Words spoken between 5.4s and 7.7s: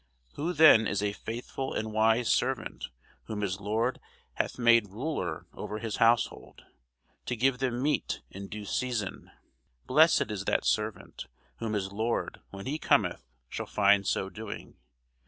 over his household, to give